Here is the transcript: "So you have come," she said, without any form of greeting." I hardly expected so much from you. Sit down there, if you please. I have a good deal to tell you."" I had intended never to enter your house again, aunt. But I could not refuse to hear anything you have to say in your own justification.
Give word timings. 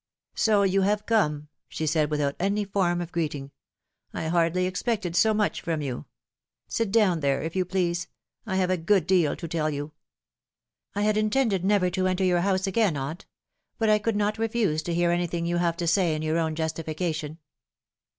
"So 0.35 0.63
you 0.63 0.81
have 0.81 1.05
come," 1.05 1.47
she 1.69 1.85
said, 1.85 2.09
without 2.09 2.35
any 2.39 2.65
form 2.65 3.01
of 3.01 3.11
greeting." 3.11 3.51
I 4.15 4.29
hardly 4.29 4.65
expected 4.65 5.15
so 5.15 5.31
much 5.31 5.61
from 5.61 5.79
you. 5.79 6.05
Sit 6.67 6.91
down 6.91 7.19
there, 7.19 7.43
if 7.43 7.55
you 7.55 7.65
please. 7.65 8.07
I 8.47 8.55
have 8.55 8.71
a 8.71 8.77
good 8.77 9.05
deal 9.05 9.35
to 9.35 9.47
tell 9.47 9.69
you."" 9.69 9.91
I 10.95 11.03
had 11.03 11.17
intended 11.17 11.63
never 11.63 11.91
to 11.91 12.07
enter 12.07 12.23
your 12.23 12.41
house 12.41 12.65
again, 12.65 12.97
aunt. 12.97 13.27
But 13.77 13.89
I 13.89 13.99
could 13.99 14.15
not 14.15 14.39
refuse 14.39 14.81
to 14.81 14.93
hear 14.95 15.11
anything 15.11 15.45
you 15.45 15.57
have 15.57 15.77
to 15.77 15.85
say 15.85 16.15
in 16.15 16.23
your 16.23 16.39
own 16.39 16.55
justification. 16.55 17.37